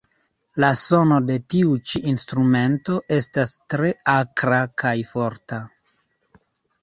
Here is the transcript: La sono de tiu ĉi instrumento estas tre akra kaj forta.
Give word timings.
La 0.63 0.69
sono 0.77 1.17
de 1.25 1.33
tiu 1.53 1.73
ĉi 1.89 1.99
instrumento 2.11 2.95
estas 3.17 3.53
tre 3.73 3.91
akra 4.13 4.59
kaj 4.85 4.95
forta. 5.11 5.61